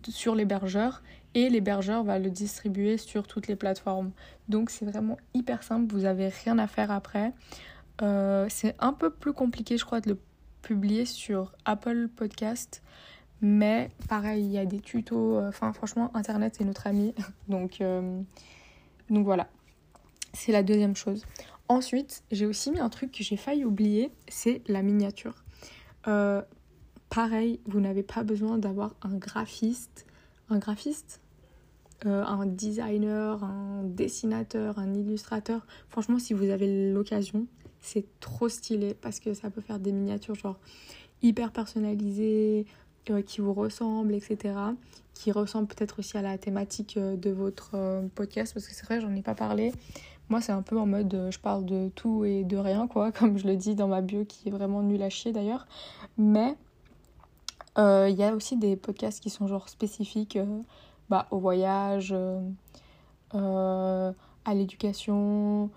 sur 0.07 0.35
l'hébergeur 0.35 1.03
et 1.33 1.49
l'hébergeur 1.49 2.03
va 2.03 2.19
le 2.19 2.29
distribuer 2.29 2.97
sur 2.97 3.27
toutes 3.27 3.47
les 3.47 3.55
plateformes. 3.55 4.11
Donc 4.49 4.69
c'est 4.69 4.85
vraiment 4.85 5.17
hyper 5.33 5.63
simple, 5.63 5.93
vous 5.93 6.05
avez 6.05 6.29
rien 6.29 6.57
à 6.57 6.67
faire 6.67 6.91
après. 6.91 7.33
Euh, 8.01 8.47
c'est 8.49 8.75
un 8.79 8.93
peu 8.93 9.09
plus 9.09 9.33
compliqué, 9.33 9.77
je 9.77 9.85
crois, 9.85 10.01
de 10.01 10.09
le 10.09 10.19
publier 10.61 11.05
sur 11.05 11.53
Apple 11.65 12.09
Podcast. 12.15 12.81
Mais 13.41 13.91
pareil, 14.09 14.43
il 14.43 14.51
y 14.51 14.57
a 14.57 14.65
des 14.65 14.79
tutos. 14.79 15.37
Euh, 15.37 15.49
enfin, 15.49 15.71
franchement, 15.73 16.11
Internet, 16.15 16.55
c'est 16.57 16.65
notre 16.65 16.87
ami. 16.87 17.13
Donc, 17.47 17.81
euh, 17.81 18.21
donc 19.09 19.25
voilà. 19.25 19.47
C'est 20.33 20.51
la 20.51 20.63
deuxième 20.63 20.95
chose. 20.95 21.25
Ensuite, 21.69 22.23
j'ai 22.31 22.45
aussi 22.45 22.71
mis 22.71 22.79
un 22.79 22.89
truc 22.89 23.11
que 23.11 23.23
j'ai 23.23 23.37
failli 23.37 23.63
oublier 23.63 24.11
c'est 24.27 24.61
la 24.67 24.81
miniature. 24.81 25.35
Pareil, 27.09 27.59
vous 27.65 27.79
n'avez 27.79 28.03
pas 28.03 28.23
besoin 28.23 28.57
d'avoir 28.57 28.95
un 29.01 29.15
graphiste. 29.15 30.05
Un 30.49 30.59
graphiste 30.59 31.21
un 32.05 32.45
designer, 32.45 33.43
un 33.43 33.81
dessinateur, 33.83 34.77
un 34.77 34.93
illustrateur. 34.93 35.65
Franchement, 35.89 36.19
si 36.19 36.35
vous 36.35 36.51
avez 36.51 36.91
l'occasion, 36.93 37.47
c'est 37.79 38.05
trop 38.19 38.49
stylé 38.49 38.93
parce 38.93 39.19
que 39.19 39.33
ça 39.33 39.49
peut 39.49 39.61
faire 39.61 39.79
des 39.79 39.91
miniatures 39.91 40.35
genre 40.35 40.59
hyper 41.23 41.51
personnalisées, 41.51 42.67
euh, 43.09 43.21
qui 43.21 43.41
vous 43.41 43.53
ressemblent, 43.53 44.13
etc. 44.13 44.55
Qui 45.13 45.31
ressemblent 45.31 45.67
peut-être 45.67 45.99
aussi 45.99 46.17
à 46.17 46.21
la 46.21 46.37
thématique 46.37 46.97
euh, 46.97 47.15
de 47.15 47.29
votre 47.29 47.71
euh, 47.75 48.01
podcast 48.15 48.53
parce 48.53 48.67
que 48.67 48.73
c'est 48.73 48.85
vrai, 48.85 48.99
j'en 48.99 49.13
ai 49.15 49.21
pas 49.21 49.35
parlé. 49.35 49.71
Moi, 50.29 50.41
c'est 50.41 50.51
un 50.51 50.61
peu 50.61 50.77
en 50.77 50.85
mode 50.85 51.29
je 51.31 51.39
parle 51.39 51.65
de 51.65 51.89
tout 51.95 52.25
et 52.25 52.43
de 52.43 52.57
rien, 52.57 52.87
quoi, 52.87 53.11
comme 53.13 53.37
je 53.37 53.47
le 53.47 53.55
dis 53.55 53.75
dans 53.75 53.87
ma 53.87 54.01
bio 54.01 54.25
qui 54.25 54.49
est 54.49 54.51
vraiment 54.51 54.83
nulle 54.83 55.01
à 55.03 55.09
chier 55.09 55.31
d'ailleurs. 55.31 55.67
Mais 56.17 56.55
il 57.77 58.15
y 58.15 58.23
a 58.23 58.33
aussi 58.33 58.57
des 58.57 58.75
podcasts 58.75 59.21
qui 59.21 59.29
sont 59.29 59.47
genre 59.47 59.69
spécifiques 59.69 60.37
bah, 61.09 61.27
au 61.31 61.37
voyage, 61.39 62.15
à 63.33 64.53
l'éducation, 64.53 65.69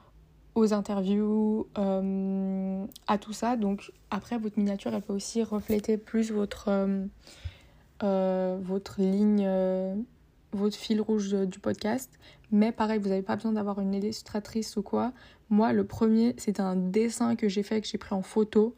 aux 0.55 0.73
interviews, 0.73 1.67
euh, 1.79 2.85
à 3.07 3.19
tout 3.19 3.33
ça. 3.33 3.57
Donc 3.57 3.93
après, 4.11 4.39
votre 4.39 4.59
miniature, 4.59 4.95
elle 4.95 5.03
peut 5.03 5.13
aussi 5.13 5.43
refléter 5.43 5.97
plus 5.97 6.31
votre, 6.31 6.69
euh, 6.69 7.05
euh, 8.03 8.59
votre 8.63 9.01
ligne, 9.01 9.49
votre 10.53 10.77
fil 10.77 11.01
rouge 11.01 11.33
du 11.33 11.59
podcast. 11.59 12.11
Mais 12.53 12.73
pareil, 12.73 12.99
vous 12.99 13.09
n'avez 13.09 13.23
pas 13.23 13.37
besoin 13.37 13.53
d'avoir 13.53 13.81
une 13.81 13.95
illustratrice 13.95 14.77
ou 14.77 14.83
quoi. 14.83 15.13
Moi, 15.51 15.73
le 15.73 15.85
premier, 15.85 16.35
c'est 16.39 16.61
un 16.61 16.77
dessin 16.77 17.37
que 17.37 17.49
j'ai 17.49 17.63
fait, 17.63 17.81
que 17.81 17.87
j'ai 17.87 17.99
pris 17.99 18.15
en 18.15 18.23
photo. 18.23 18.75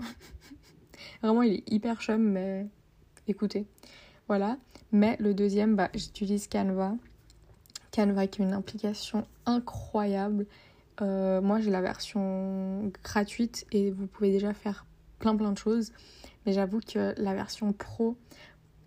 Vraiment, 1.23 1.43
il 1.43 1.55
est 1.55 1.73
hyper 1.73 2.01
chum, 2.01 2.23
mais 2.23 2.67
écoutez. 3.29 3.67
Voilà. 4.29 4.57
Mais 4.93 5.17
le 5.21 5.35
deuxième, 5.35 5.77
bah, 5.77 5.91
j'utilise 5.95 6.49
Canva. 6.49 6.95
Canva 7.95 8.27
qui 8.27 8.43
est 8.43 8.45
une 8.45 8.53
application 8.53 9.27
incroyable 9.47 10.47
euh, 11.01 11.41
moi, 11.41 11.61
j'ai 11.61 11.71
la 11.71 11.81
version 11.81 12.93
gratuite 13.03 13.67
et 13.73 13.91
vous 13.91 14.07
pouvez 14.07 14.31
déjà 14.31 14.53
faire 14.53 14.87
plein 15.19 15.37
plein 15.37 15.53
de 15.53 15.59
choses. 15.59 15.93
Mais 16.45 16.53
j'avoue 16.53 16.81
que 16.81 17.15
la 17.17 17.35
version 17.35 17.73
pro, 17.73 18.17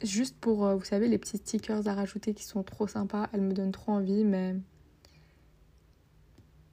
juste 0.03 0.37
pour, 0.39 0.65
euh, 0.65 0.75
vous 0.75 0.83
savez, 0.85 1.07
les 1.07 1.17
petits 1.17 1.37
stickers 1.37 1.87
à 1.87 1.93
rajouter 1.93 2.33
qui 2.33 2.43
sont 2.43 2.63
trop 2.63 2.87
sympas, 2.87 3.27
elle 3.33 3.41
me 3.41 3.53
donne 3.53 3.71
trop 3.71 3.93
envie, 3.93 4.23
mais. 4.23 4.55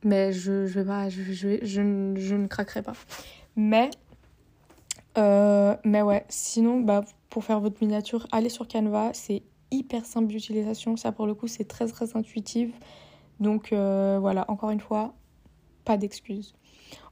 Mais 0.05 0.33
je, 0.33 0.67
je 0.67 0.81
vais 0.81 0.85
pas, 0.85 1.09
je, 1.09 1.23
je, 1.23 1.59
je, 1.63 2.35
ne 2.35 2.47
craquerai 2.47 2.83
pas. 2.83 2.95
Mais. 3.57 3.91
Euh, 5.19 5.77
mais 5.85 6.03
ouais, 6.03 6.25
sinon, 6.29 6.81
bah, 6.81 7.05
pour 7.33 7.45
faire 7.45 7.61
votre 7.61 7.83
miniature, 7.83 8.27
allez 8.31 8.49
sur 8.49 8.69
Canva, 8.69 9.11
c'est 9.15 9.43
hyper 9.71 10.07
simple 10.07 10.29
d'utilisation. 10.29 10.97
Ça, 10.97 11.11
pour 11.11 11.27
le 11.27 11.35
coup, 11.35 11.49
c'est 11.49 11.65
très 11.65 11.89
très 11.89 12.17
intuitif. 12.17 12.71
Donc 13.41 13.71
voilà, 13.73 14.45
encore 14.49 14.71
une 14.71 14.81
fois, 14.81 15.15
pas 15.85 15.97
d'excuses. 15.97 16.55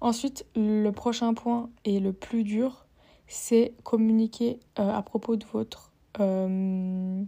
Ensuite, 0.01 0.47
le 0.55 0.91
prochain 0.91 1.35
point 1.35 1.71
et 1.85 2.01
le 2.01 2.13
plus 2.13 2.45
dur, 2.45 2.87
c'est 3.27 3.75
communiquer 3.85 4.59
euh, 4.79 4.91
à 4.91 5.03
propos 5.03 5.37
de 5.37 5.45
votre 5.53 5.93
euh, 6.21 7.23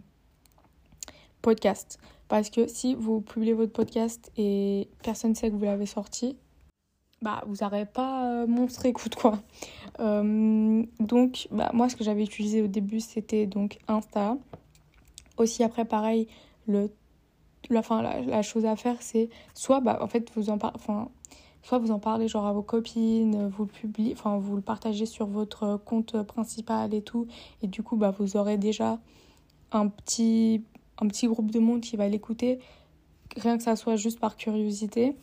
podcast. 1.41 1.99
Parce 2.27 2.49
que 2.49 2.67
si 2.67 2.95
vous 2.95 3.21
publiez 3.21 3.53
votre 3.53 3.71
podcast 3.71 4.31
et 4.37 4.89
personne 5.03 5.31
ne 5.31 5.35
sait 5.35 5.49
que 5.49 5.55
vous 5.55 5.65
l'avez 5.65 5.85
sorti, 5.85 6.37
bah 7.21 7.43
vous 7.47 7.57
n'aurez 7.61 7.85
pas 7.85 8.25
euh, 8.25 8.47
montré 8.47 8.89
écoute 8.89 9.15
quoi. 9.15 9.39
Donc 9.99 11.47
bah, 11.51 11.71
moi 11.73 11.89
ce 11.89 11.95
que 11.95 12.03
j'avais 12.03 12.23
utilisé 12.23 12.61
au 12.61 12.67
début 12.67 12.99
c'était 12.99 13.45
donc 13.45 13.79
Insta. 13.87 14.37
Aussi 15.37 15.63
après 15.63 15.85
pareil 15.85 16.27
le 16.67 16.91
la, 17.69 17.81
fin, 17.81 18.01
la, 18.01 18.41
chose 18.41 18.65
à 18.65 18.75
faire 18.75 19.01
c'est 19.01 19.29
soit 19.53 19.79
bah 19.79 19.99
en 20.01 20.07
fait 20.07 20.31
vous 20.35 20.49
en 20.49 20.57
parlez 20.57 20.75
enfin 20.75 21.09
soit 21.63 21.79
vous 21.79 21.91
en 21.91 21.99
parlez 21.99 22.27
genre 22.27 22.45
à 22.45 22.53
vos 22.53 22.61
copines, 22.61 23.47
vous 23.47 23.63
le 23.63 23.69
publiez, 23.69 24.13
enfin 24.13 24.37
vous 24.37 24.55
le 24.55 24.61
partagez 24.61 25.05
sur 25.05 25.25
votre 25.25 25.77
compte 25.77 26.21
principal 26.23 26.93
et 26.93 27.01
tout, 27.01 27.27
et 27.61 27.67
du 27.67 27.83
coup 27.83 27.95
bah 27.95 28.11
vous 28.11 28.35
aurez 28.35 28.57
déjà 28.57 28.99
un 29.71 29.87
petit 29.87 30.63
un 30.99 31.07
petit 31.07 31.27
groupe 31.27 31.51
de 31.51 31.59
monde 31.59 31.81
qui 31.81 31.95
va 31.95 32.07
l'écouter, 32.07 32.59
rien 33.37 33.57
que 33.57 33.63
ça 33.63 33.75
soit 33.75 33.95
juste 33.95 34.19
par 34.19 34.35
curiosité. 34.35 35.15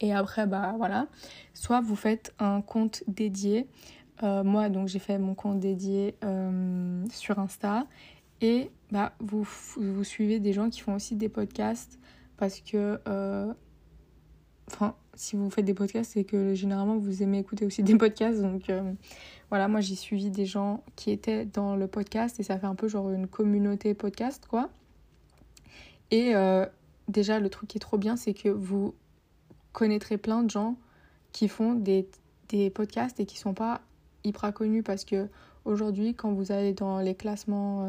Et 0.00 0.12
après 0.14 0.46
bah 0.46 0.74
voilà, 0.78 1.06
soit 1.54 1.80
vous 1.80 1.96
faites 1.96 2.34
un 2.38 2.62
compte 2.62 3.04
dédié. 3.06 3.68
Euh, 4.22 4.42
moi 4.42 4.68
donc 4.68 4.88
j'ai 4.88 4.98
fait 4.98 5.18
mon 5.18 5.34
compte 5.34 5.60
dédié 5.60 6.14
euh, 6.24 7.04
sur 7.10 7.38
Insta 7.38 7.86
et 8.42 8.70
bah 8.90 9.12
vous, 9.18 9.48
vous 9.78 10.04
suivez 10.04 10.40
des 10.40 10.52
gens 10.52 10.68
qui 10.68 10.80
font 10.80 10.94
aussi 10.94 11.16
des 11.16 11.30
podcasts 11.30 11.98
parce 12.36 12.60
que 12.60 13.00
euh, 13.08 13.52
enfin 14.70 14.94
si 15.14 15.36
vous 15.36 15.50
faites 15.50 15.66
des 15.66 15.74
podcasts, 15.74 16.12
c'est 16.12 16.24
que 16.24 16.54
généralement 16.54 16.96
vous 16.96 17.22
aimez 17.22 17.38
écouter 17.38 17.66
aussi 17.66 17.82
des 17.82 17.96
podcasts. 17.96 18.40
Donc 18.40 18.72
voilà, 19.50 19.68
moi 19.68 19.80
j'ai 19.82 19.94
suivi 19.94 20.30
des 20.30 20.46
gens 20.46 20.82
qui 20.96 21.10
étaient 21.10 21.44
dans 21.44 21.76
le 21.76 21.88
podcast 21.88 22.40
et 22.40 22.42
ça 22.42 22.58
fait 22.58 22.66
un 22.66 22.74
peu 22.74 22.88
genre 22.88 23.10
une 23.10 23.26
communauté 23.26 23.92
podcast 23.92 24.46
quoi. 24.48 24.70
Et 26.10 26.32
déjà 27.08 27.38
le 27.38 27.50
truc 27.50 27.68
qui 27.68 27.76
est 27.76 27.80
trop 27.80 27.98
bien, 27.98 28.16
c'est 28.16 28.32
que 28.32 28.48
vous 28.48 28.94
connaîtrez 29.72 30.18
plein 30.18 30.42
de 30.42 30.50
gens 30.50 30.76
qui 31.32 31.48
font 31.48 31.74
des, 31.74 32.08
des 32.48 32.70
podcasts 32.70 33.20
et 33.20 33.26
qui 33.26 33.38
sont 33.38 33.54
pas 33.54 33.80
hyper 34.24 34.52
connus 34.52 34.82
parce 34.82 35.04
que 35.04 35.28
aujourd'hui 35.64 36.14
quand 36.14 36.32
vous 36.32 36.52
allez 36.52 36.72
dans 36.72 36.98
les 36.98 37.14
classements 37.14 37.88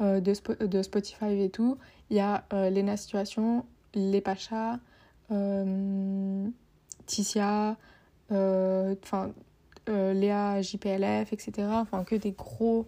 euh, 0.00 0.20
de, 0.20 0.66
de, 0.66 0.82
Spotify 0.82 1.42
et 1.42 1.50
tout, 1.50 1.76
il 2.10 2.16
y 2.16 2.20
a 2.20 2.44
Lena 2.52 2.96
Situation, 2.96 3.66
Les 3.94 4.20
Pachas, 4.20 4.78
euh, 5.30 6.48
Ticia, 7.06 7.76
euh, 8.32 8.94
enfin 9.02 9.32
euh, 9.88 10.12
Léa 10.12 10.60
JPLF, 10.62 11.32
etc. 11.32 11.68
Enfin 11.70 12.04
que 12.04 12.14
des 12.14 12.32
gros 12.32 12.86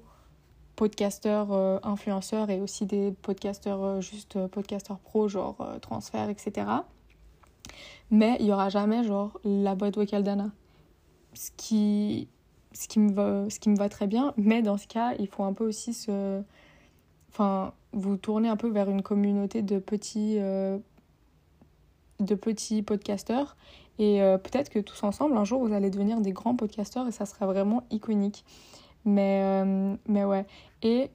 podcasteurs 0.76 1.52
influenceurs 1.85 2.49
et 2.49 2.61
aussi 2.61 2.87
des 2.87 3.12
podcasteurs 3.12 4.00
juste 4.00 4.47
podcasteurs 4.47 4.99
pro 4.99 5.28
genre 5.28 5.57
transfert 5.83 6.30
etc 6.30 6.66
mais 8.11 8.37
il 8.40 8.47
y 8.47 8.52
aura 8.52 8.69
jamais 8.69 9.05
genre 9.05 9.38
la 9.45 9.75
boîte 9.75 9.97
vocale 9.97 10.23
d'Anna 10.23 10.50
ce 11.35 11.50
qui 11.57 12.29
ce 12.73 12.88
qui 12.88 13.00
me 13.00 13.12
va 13.12 13.49
ce 13.50 13.59
qui 13.61 13.69
me 13.69 13.76
va 13.76 13.88
très 13.88 14.07
bien 14.07 14.35
mais 14.37 14.62
dans 14.62 14.76
ce 14.76 14.87
cas 14.87 15.14
il 15.19 15.29
faut 15.29 15.45
un 15.45 15.52
peu 15.52 15.67
aussi 15.67 15.95
se 15.95 16.43
enfin 17.31 17.73
vous 17.93 18.17
tourner 18.17 18.49
un 18.49 18.57
peu 18.57 18.69
vers 18.69 18.88
une 18.88 19.02
communauté 19.02 19.62
de 19.62 19.79
petits 19.79 20.38
de 22.21 22.35
petits 22.35 22.83
podcasteurs. 22.83 23.57
Et 23.99 24.23
euh, 24.23 24.38
peut-être 24.38 24.71
que 24.71 24.79
tous 24.79 25.02
ensemble, 25.02 25.37
un 25.37 25.45
jour, 25.45 25.67
vous 25.67 25.73
allez 25.73 25.90
devenir 25.90 26.21
des 26.21 26.33
grands 26.33 26.57
podcasteurs 26.57 27.07
et 27.09 27.12
ça 27.12 27.26
serait 27.26 27.47
vraiment 27.47 27.85
iconique. 27.90 28.45
Mais, 29.05 29.43
euh, 29.43 29.97
mais 30.07 30.25
ouais. 30.25 30.47
Et 30.83 31.11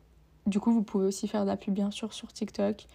du 0.45 0.59
coup, 0.59 0.71
vous 0.71 0.83
pouvez 0.83 1.05
aussi 1.05 1.27
faire 1.27 1.43
de 1.43 1.47
la 1.47 1.57
pub, 1.57 1.73
bien 1.73 1.91
sûr, 1.91 2.13
sur 2.13 2.31
TikTok. 2.31 2.87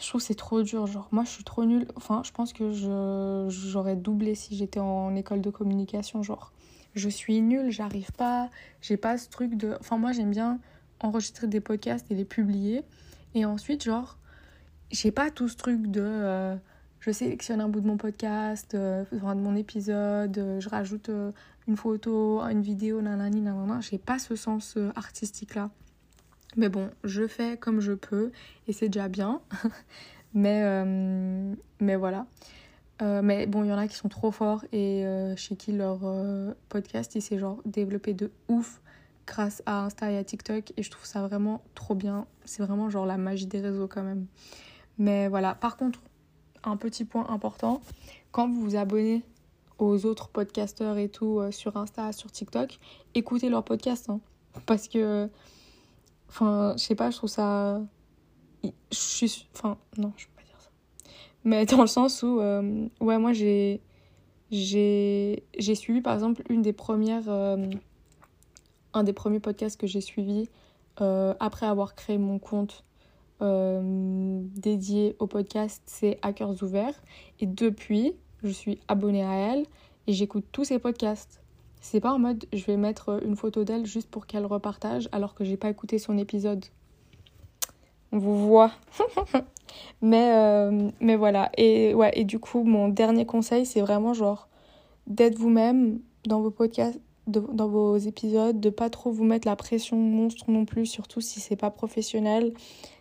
Je 0.00 0.08
trouve 0.08 0.20
c'est 0.20 0.34
trop 0.34 0.62
dur. 0.62 0.86
Genre, 0.86 1.08
moi, 1.12 1.24
je 1.24 1.30
suis 1.30 1.44
trop 1.44 1.64
nulle. 1.64 1.86
Enfin, 1.96 2.22
je 2.24 2.32
pense 2.32 2.52
que 2.52 2.72
j'aurais 3.50 3.96
doublé 3.96 4.34
si 4.34 4.56
j'étais 4.56 4.80
en 4.80 5.14
école 5.14 5.40
de 5.42 5.50
communication. 5.50 6.22
Genre, 6.22 6.52
je 6.94 7.08
suis 7.08 7.40
nulle, 7.42 7.70
j'arrive 7.70 8.10
pas. 8.12 8.50
J'ai 8.80 8.96
pas 8.96 9.18
ce 9.18 9.28
truc 9.28 9.56
de. 9.56 9.76
Enfin, 9.80 9.98
moi, 9.98 10.12
j'aime 10.12 10.30
bien 10.30 10.58
enregistrer 11.00 11.46
des 11.46 11.60
podcasts 11.60 12.10
et 12.10 12.14
les 12.14 12.24
publier. 12.24 12.82
Et 13.34 13.44
ensuite, 13.44 13.84
genre, 13.84 14.18
j'ai 14.90 15.10
pas 15.10 15.30
tout 15.30 15.48
ce 15.48 15.56
truc 15.56 15.86
de 15.86 16.02
euh, 16.02 16.56
je 17.00 17.10
sélectionne 17.10 17.60
un 17.60 17.68
bout 17.68 17.80
de 17.80 17.86
mon 17.86 17.96
podcast, 17.96 18.74
euh, 18.74 19.04
de 19.12 19.18
mon 19.18 19.56
épisode, 19.56 20.36
euh, 20.38 20.60
je 20.60 20.68
rajoute 20.68 21.10
une 21.68 21.76
photo, 21.76 22.40
une 22.42 22.62
vidéo, 22.62 23.00
nanani, 23.00 23.40
nanana. 23.40 23.80
J'ai 23.80 23.98
pas 23.98 24.18
ce 24.18 24.36
sens 24.36 24.76
artistique 24.96 25.54
là. 25.54 25.70
Mais 26.56 26.68
bon, 26.68 26.90
je 27.04 27.26
fais 27.26 27.56
comme 27.56 27.80
je 27.80 27.92
peux 27.92 28.32
et 28.66 28.72
c'est 28.72 28.88
déjà 28.88 29.08
bien. 29.08 29.40
mais, 30.34 30.84
mais 31.80 31.96
voilà. 31.96 32.26
Euh, 33.02 33.22
mais 33.22 33.46
bon, 33.46 33.64
il 33.64 33.68
y 33.68 33.72
en 33.72 33.78
a 33.78 33.88
qui 33.88 33.96
sont 33.96 34.08
trop 34.08 34.30
forts 34.30 34.64
et 34.72 35.06
euh, 35.06 35.34
chez 35.36 35.56
qui 35.56 35.72
leur 35.72 36.00
euh, 36.02 36.52
podcast, 36.68 37.14
il 37.14 37.22
s'est 37.22 37.38
genre 37.38 37.58
développé 37.64 38.12
de 38.12 38.30
ouf 38.48 38.80
grâce 39.26 39.62
à 39.64 39.84
Insta 39.84 40.10
et 40.10 40.18
à 40.18 40.24
TikTok 40.24 40.72
et 40.76 40.82
je 40.82 40.90
trouve 40.90 41.06
ça 41.06 41.26
vraiment 41.26 41.62
trop 41.74 41.94
bien. 41.94 42.26
C'est 42.44 42.62
vraiment 42.62 42.90
genre 42.90 43.06
la 43.06 43.16
magie 43.16 43.46
des 43.46 43.60
réseaux 43.60 43.88
quand 43.88 44.02
même. 44.02 44.26
Mais 44.98 45.28
voilà, 45.28 45.54
par 45.54 45.76
contre, 45.76 46.00
un 46.62 46.76
petit 46.76 47.06
point 47.06 47.26
important, 47.30 47.80
quand 48.32 48.48
vous 48.48 48.60
vous 48.60 48.76
abonnez 48.76 49.22
aux 49.78 50.04
autres 50.04 50.28
podcasteurs 50.28 50.98
et 50.98 51.08
tout 51.08 51.40
sur 51.52 51.78
Insta, 51.78 52.12
sur 52.12 52.30
TikTok, 52.30 52.78
écoutez 53.14 53.48
leur 53.48 53.64
podcast. 53.64 54.10
Hein. 54.10 54.20
parce 54.66 54.88
que, 54.88 55.30
enfin, 56.30 56.74
je 56.78 56.84
sais 56.84 56.94
pas, 56.94 57.10
je 57.10 57.16
trouve 57.16 57.28
ça... 57.28 57.80
Je 58.64 58.70
suis... 58.90 59.48
Enfin, 59.54 59.76
non, 59.98 60.12
je 60.16 60.26
mais 61.44 61.64
dans 61.66 61.80
le 61.80 61.86
sens 61.86 62.22
où, 62.22 62.40
euh, 62.40 62.88
ouais, 63.00 63.18
moi 63.18 63.32
j'ai, 63.32 63.80
j'ai, 64.50 65.44
j'ai 65.58 65.74
suivi 65.74 66.00
par 66.00 66.14
exemple 66.14 66.42
une 66.50 66.62
des 66.62 66.72
premières, 66.72 67.28
euh, 67.28 67.70
un 68.92 69.02
des 69.02 69.12
premiers 69.12 69.40
podcasts 69.40 69.80
que 69.80 69.86
j'ai 69.86 70.02
suivi 70.02 70.48
euh, 71.00 71.34
après 71.40 71.66
avoir 71.66 71.94
créé 71.94 72.18
mon 72.18 72.38
compte 72.38 72.84
dédié 73.42 75.16
au 75.18 75.26
podcast, 75.26 75.82
c'est 75.86 76.18
Hackers 76.20 76.62
Ouverts. 76.62 77.02
Et 77.38 77.46
depuis, 77.46 78.12
je 78.42 78.50
suis 78.50 78.78
abonnée 78.86 79.24
à 79.24 79.32
elle 79.32 79.64
et 80.06 80.12
j'écoute 80.12 80.44
tous 80.52 80.64
ses 80.64 80.78
podcasts. 80.78 81.40
C'est 81.80 82.00
pas 82.00 82.12
en 82.12 82.18
mode 82.18 82.44
je 82.52 82.64
vais 82.66 82.76
mettre 82.76 83.20
une 83.24 83.36
photo 83.36 83.64
d'elle 83.64 83.86
juste 83.86 84.10
pour 84.10 84.26
qu'elle 84.26 84.46
repartage 84.46 85.08
alors 85.12 85.34
que 85.34 85.44
j'ai 85.44 85.56
pas 85.56 85.70
écouté 85.70 85.98
son 85.98 86.18
épisode. 86.18 86.64
On 88.12 88.18
vous 88.18 88.48
voit. 88.48 88.72
mais, 90.02 90.32
euh, 90.34 90.90
mais 91.00 91.16
voilà. 91.16 91.50
Et, 91.56 91.94
ouais, 91.94 92.10
et 92.14 92.24
du 92.24 92.38
coup, 92.38 92.64
mon 92.64 92.88
dernier 92.88 93.24
conseil, 93.24 93.64
c'est 93.64 93.80
vraiment 93.80 94.14
genre 94.14 94.48
d'être 95.06 95.38
vous-même 95.38 96.00
dans 96.26 96.40
vos 96.40 96.50
podcasts, 96.50 97.00
dans 97.26 97.68
vos 97.68 97.96
épisodes, 97.96 98.60
de 98.60 98.70
pas 98.70 98.90
trop 98.90 99.12
vous 99.12 99.24
mettre 99.24 99.46
la 99.46 99.56
pression 99.56 99.96
monstre 99.96 100.50
non 100.50 100.64
plus, 100.64 100.86
surtout 100.86 101.20
si 101.20 101.40
c'est 101.40 101.56
pas 101.56 101.70
professionnel. 101.70 102.52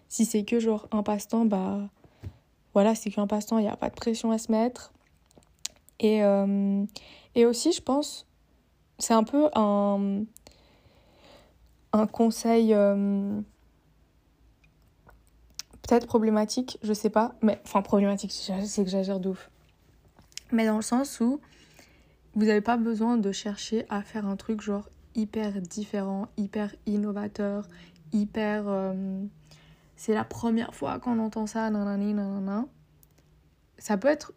Si 0.07 0.25
c'est 0.25 0.43
que 0.43 0.59
genre 0.59 0.87
un 0.91 1.03
passe-temps, 1.03 1.45
bah 1.45 1.89
voilà, 2.73 2.95
c'est 2.95 3.09
qu'un 3.09 3.27
passe-temps, 3.27 3.57
il 3.57 3.63
n'y 3.63 3.69
a 3.69 3.75
pas 3.75 3.89
de 3.89 3.95
pression 3.95 4.31
à 4.31 4.37
se 4.37 4.51
mettre. 4.51 4.93
Et, 5.99 6.23
euh, 6.23 6.83
et 7.35 7.45
aussi, 7.45 7.71
je 7.71 7.81
pense, 7.81 8.27
c'est 8.99 9.13
un 9.13 9.23
peu 9.23 9.49
un, 9.55 10.23
un 11.93 12.07
conseil. 12.07 12.73
Euh, 12.73 13.41
peut-être 15.89 16.05
problématique, 16.05 16.77
je 16.83 16.93
sais 16.93 17.09
pas, 17.09 17.33
mais 17.41 17.59
enfin 17.65 17.81
problématique, 17.81 18.31
c'est 18.31 18.83
que 18.83 18.89
j'agère 18.89 19.19
de 19.19 19.29
ouf. 19.29 19.49
Mais 20.51 20.65
dans 20.67 20.75
le 20.75 20.83
sens 20.83 21.19
où 21.19 21.39
vous 22.35 22.45
n'avez 22.45 22.61
pas 22.61 22.77
besoin 22.77 23.17
de 23.17 23.31
chercher 23.31 23.85
à 23.89 24.03
faire 24.03 24.27
un 24.27 24.35
truc 24.35 24.61
genre 24.61 24.87
hyper 25.15 25.61
différent, 25.61 26.27
hyper 26.37 26.75
innovateur, 26.85 27.67
hyper. 28.13 28.65
Euh, 28.67 29.23
c'est 29.95 30.13
la 30.13 30.23
première 30.23 30.75
fois 30.75 30.99
qu'on 30.99 31.19
entend 31.19 31.47
ça, 31.47 31.69
nanani, 31.69 32.13
nanana. 32.13 32.65
Ça 33.77 33.97
peut 33.97 34.07
être 34.07 34.33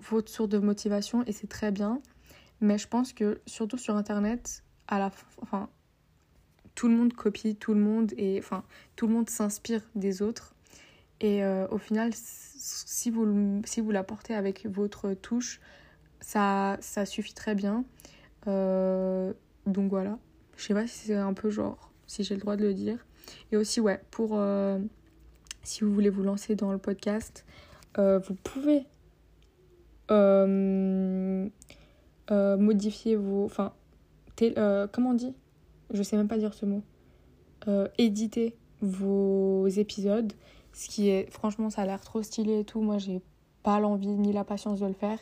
votre 0.00 0.30
source 0.30 0.50
de 0.50 0.58
motivation 0.58 1.24
et 1.26 1.32
c'est 1.32 1.46
très 1.46 1.72
bien, 1.72 2.00
mais 2.64 2.78
je 2.78 2.88
pense 2.88 3.12
que 3.12 3.40
surtout 3.46 3.78
sur 3.78 3.96
internet, 3.96 4.64
à 4.88 4.98
la 4.98 5.10
tout 6.74 6.88
le 6.88 6.96
monde 6.96 7.12
copie 7.12 7.54
tout 7.54 7.72
le 7.72 7.80
monde 7.80 8.12
et 8.16 8.38
enfin 8.38 8.64
tout 8.96 9.06
le 9.06 9.12
monde 9.14 9.30
s'inspire 9.30 9.82
des 9.94 10.22
autres 10.22 10.54
et 11.20 11.42
euh, 11.42 11.66
au 11.70 11.78
final, 11.78 12.10
si 12.14 13.10
vous, 13.10 13.62
si 13.64 13.80
vous 13.80 13.92
avec 14.30 14.66
votre 14.66 15.14
touche, 15.14 15.60
ça, 16.20 16.76
ça 16.80 17.06
suffit 17.06 17.34
très 17.34 17.54
bien. 17.54 17.84
Euh, 18.46 19.32
donc 19.66 19.90
voilà. 19.90 20.18
Je 20.56 20.64
sais 20.64 20.74
pas 20.74 20.86
si 20.86 21.06
c'est 21.06 21.14
un 21.14 21.32
peu 21.32 21.50
genre, 21.50 21.92
si 22.06 22.24
j'ai 22.24 22.34
le 22.34 22.40
droit 22.40 22.56
de 22.56 22.64
le 22.64 22.74
dire. 22.74 23.06
Et 23.52 23.56
aussi, 23.56 23.80
ouais, 23.80 24.02
pour 24.10 24.32
euh, 24.34 24.78
si 25.62 25.82
vous 25.82 25.94
voulez 25.94 26.10
vous 26.10 26.22
lancer 26.22 26.56
dans 26.56 26.72
le 26.72 26.78
podcast, 26.78 27.44
vous 27.96 28.34
pouvez 28.42 28.84
modifier 32.30 33.16
vos. 33.16 33.44
Enfin, 33.44 33.72
comment 34.92 35.10
on 35.10 35.14
dit? 35.14 35.34
Je 35.92 36.02
sais 36.02 36.16
même 36.16 36.28
pas 36.28 36.38
dire 36.38 36.54
ce 36.54 36.66
mot. 36.66 36.82
éditer 37.98 38.56
vos 38.80 39.66
épisodes 39.68 40.32
ce 40.74 40.88
qui 40.88 41.08
est, 41.08 41.30
franchement, 41.30 41.70
ça 41.70 41.82
a 41.82 41.86
l'air 41.86 42.00
trop 42.00 42.22
stylé 42.22 42.60
et 42.60 42.64
tout. 42.64 42.80
Moi, 42.80 42.98
j'ai 42.98 43.22
pas 43.62 43.80
l'envie 43.80 44.08
ni 44.08 44.32
la 44.32 44.44
patience 44.44 44.80
de 44.80 44.86
le 44.86 44.92
faire. 44.92 45.18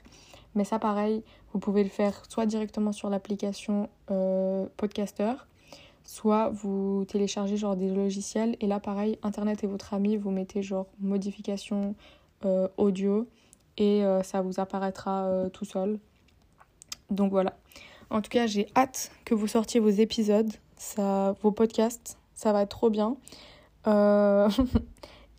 Mais 0.55 0.65
ça, 0.65 0.79
pareil, 0.79 1.23
vous 1.53 1.59
pouvez 1.59 1.85
le 1.85 1.91
faire 1.91 2.25
soit 2.29 2.47
directement 2.47 2.93
sur 2.93 3.11
l'application 3.11 3.89
euh, 4.11 4.67
Podcaster, 4.77 5.35
soit 6.05 6.49
vous 6.51 7.05
téléchargez 7.07 7.57
genre 7.57 7.77
des 7.77 7.91
logiciels. 7.91 8.57
Et 8.61 8.67
là, 8.67 8.81
pareil, 8.81 9.19
Internet 9.23 9.63
et 9.63 9.67
votre 9.67 9.95
ami, 9.95 10.17
vous 10.17 10.31
mettez 10.31 10.63
genre 10.63 10.87
modification 11.01 11.95
euh, 12.45 12.69
audio 12.77 13.29
et 13.77 14.05
euh, 14.05 14.23
ça 14.23 14.41
vous 14.41 14.59
apparaîtra 14.59 15.49
tout 15.53 15.65
seul. 15.65 15.99
Donc 17.13 17.31
voilà. 17.31 17.57
En 18.11 18.21
tout 18.21 18.31
cas, 18.31 18.47
j'ai 18.47 18.69
hâte 18.77 19.11
que 19.25 19.35
vous 19.35 19.47
sortiez 19.47 19.81
vos 19.81 19.89
épisodes, 19.89 20.53
vos 21.43 21.53
podcasts. 21.53 22.19
Ça 22.35 22.53
va 22.53 22.67
trop 22.67 22.91
bien. 22.91 23.17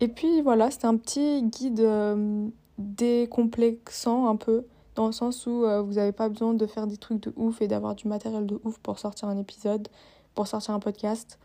Et 0.00 0.08
puis 0.08 0.42
voilà, 0.42 0.70
c'était 0.70 0.86
un 0.86 0.96
petit 0.96 1.42
guide 1.42 1.80
euh, 1.80 2.48
décomplexant 2.78 4.26
un 4.28 4.36
peu, 4.36 4.66
dans 4.96 5.06
le 5.06 5.12
sens 5.12 5.46
où 5.46 5.64
euh, 5.64 5.82
vous 5.82 5.94
n'avez 5.94 6.12
pas 6.12 6.28
besoin 6.28 6.54
de 6.54 6.66
faire 6.66 6.86
des 6.86 6.96
trucs 6.96 7.20
de 7.20 7.32
ouf 7.36 7.62
et 7.62 7.68
d'avoir 7.68 7.94
du 7.94 8.08
matériel 8.08 8.46
de 8.46 8.60
ouf 8.64 8.78
pour 8.78 8.98
sortir 8.98 9.28
un 9.28 9.38
épisode, 9.38 9.88
pour 10.34 10.46
sortir 10.46 10.74
un 10.74 10.80
podcast. 10.80 11.38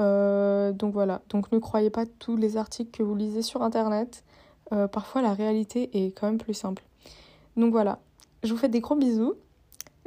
Euh, 0.00 0.72
donc 0.72 0.94
voilà, 0.94 1.20
donc 1.28 1.52
ne 1.52 1.58
croyez 1.58 1.90
pas 1.90 2.06
tous 2.06 2.36
les 2.36 2.56
articles 2.56 2.90
que 2.90 3.02
vous 3.02 3.14
lisez 3.14 3.42
sur 3.42 3.62
Internet. 3.62 4.24
parfois 4.90 5.20
la 5.20 5.34
réalité 5.34 5.90
est 5.92 6.18
quand 6.18 6.26
même 6.26 6.38
plus 6.38 6.54
simple. 6.54 6.82
Donc 7.56 7.72
voilà, 7.72 7.98
je 8.42 8.52
vous 8.52 8.58
fais 8.58 8.70
des 8.70 8.80
gros 8.80 8.96
bisous. 8.96 9.34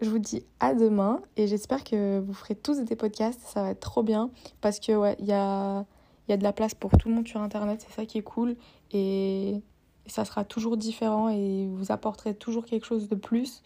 Je 0.01 0.09
vous 0.09 0.19
dis 0.19 0.43
à 0.59 0.73
demain 0.73 1.21
et 1.37 1.47
j'espère 1.47 1.83
que 1.83 2.19
vous 2.19 2.33
ferez 2.33 2.55
tous 2.55 2.79
des 2.79 2.95
podcasts, 2.95 3.41
ça 3.41 3.61
va 3.61 3.69
être 3.69 3.79
trop 3.79 4.03
bien 4.03 4.29
parce 4.59 4.79
que 4.79 4.93
ouais, 4.93 5.15
il 5.19 5.25
y 5.25 5.31
a 5.31 5.85
il 6.27 6.31
y 6.31 6.33
a 6.33 6.37
de 6.37 6.43
la 6.43 6.53
place 6.53 6.73
pour 6.73 6.91
tout 6.97 7.09
le 7.09 7.15
monde 7.15 7.27
sur 7.27 7.41
Internet, 7.41 7.85
c'est 7.87 7.93
ça 7.93 8.05
qui 8.05 8.17
est 8.17 8.23
cool. 8.23 8.55
Et 8.91 9.61
ça 10.07 10.25
sera 10.25 10.43
toujours 10.43 10.77
différent 10.77 11.29
et 11.29 11.67
vous 11.67 11.91
apporterez 11.91 12.35
toujours 12.35 12.65
quelque 12.65 12.85
chose 12.85 13.09
de 13.09 13.15
plus. 13.15 13.61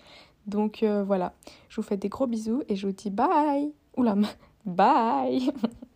Donc 0.48 0.84
euh, 0.84 1.04
voilà, 1.04 1.34
je 1.70 1.78
vous 1.78 1.88
fais 1.88 1.98
des 1.98 2.10
gros 2.10 2.28
bisous 2.28 2.64
et 2.68 2.76
je 2.76 2.88
vous 2.88 2.94
dis 2.94 3.10
bye. 3.10 3.72
Oula, 3.98 4.16
bye 4.66 5.52